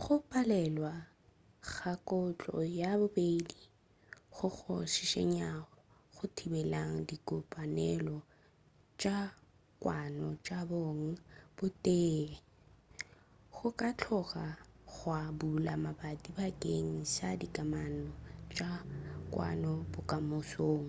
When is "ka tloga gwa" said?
13.80-15.20